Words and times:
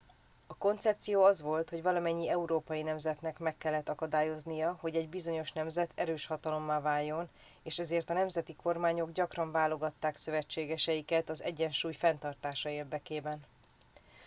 a 0.47 0.55
koncepció 0.57 1.23
az 1.23 1.41
volt 1.41 1.69
hogy 1.69 1.81
valamennyi 1.81 2.29
európai 2.29 2.81
nemzetnek 2.81 3.39
meg 3.39 3.57
kellett 3.57 3.89
akadályoznia 3.89 4.77
hogy 4.79 4.95
egy 4.95 5.09
bizonyos 5.09 5.51
nemzet 5.51 5.91
erős 5.95 6.25
hatalommá 6.25 6.79
váljon 6.81 7.29
és 7.63 7.79
ezért 7.79 8.09
a 8.09 8.13
nemzeti 8.13 8.55
kormányok 8.55 9.11
gyakran 9.11 9.51
váltogatták 9.51 10.15
szövetségeiket 10.15 11.29
az 11.29 11.43
egyensúly 11.43 11.93
fenntartása 11.93 12.69
érdekében 12.69 13.39